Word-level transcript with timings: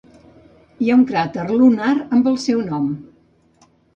Hi 0.85 0.89
ha 0.93 0.95
un 0.99 1.03
cràter 1.11 1.43
lunar 1.59 1.93
amb 2.17 2.31
el 2.33 2.39
seu 2.47 2.65
nom. 2.73 2.89